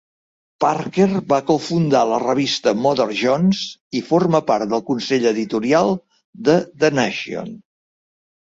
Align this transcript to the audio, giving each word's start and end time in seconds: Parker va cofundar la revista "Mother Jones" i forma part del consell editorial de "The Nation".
Parker 0.63 1.03
va 1.33 1.37
cofundar 1.49 2.01
la 2.11 2.17
revista 2.23 2.73
"Mother 2.85 3.07
Jones" 3.19 3.61
i 3.99 4.03
forma 4.09 4.41
part 4.49 4.73
del 4.73 4.83
consell 4.89 5.29
editorial 5.35 5.95
de 6.49 6.57
"The 6.85 6.91
Nation". 7.03 7.55